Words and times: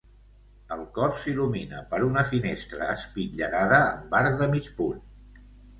El 0.75 0.79
cor 0.95 1.13
s'il·lumina 1.25 1.83
per 1.93 2.01
una 2.07 2.25
finestra 2.31 2.91
espitllerada 2.97 3.81
amb 3.85 4.21
arc 4.23 4.43
de 4.45 4.53
mig 4.57 4.77
punt. 4.83 5.43